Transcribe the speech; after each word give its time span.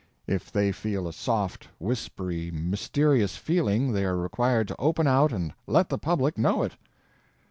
If 0.25 0.51
they 0.51 0.71
feel 0.71 1.07
a 1.07 1.13
soft, 1.13 1.67
whispery, 1.77 2.49
mysterious 2.49 3.37
feeling 3.37 3.91
they 3.91 4.03
are 4.03 4.17
required 4.17 4.67
to 4.69 4.75
open 4.81 5.05
out 5.05 5.31
and 5.31 5.53
let 5.67 5.89
the 5.89 5.99
public 5.99 6.39
know 6.39 6.63
it. 6.63 6.75